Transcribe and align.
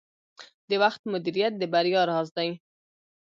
د 0.69 0.71
وخت 0.83 1.01
مدیریت 1.13 1.53
د 1.57 1.63
بریا 1.73 2.01
راز 2.09 2.27
دی. 2.37 2.49